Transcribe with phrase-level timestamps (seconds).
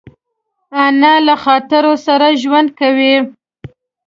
[0.85, 3.15] انا له خاطرو سره ژوند کوي